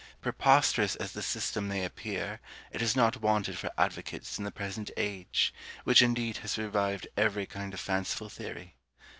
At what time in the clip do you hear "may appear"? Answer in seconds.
1.67-2.39